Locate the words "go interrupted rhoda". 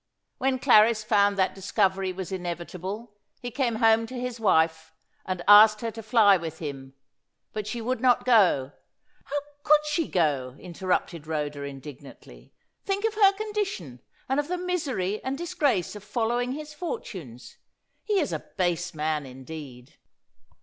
10.07-11.61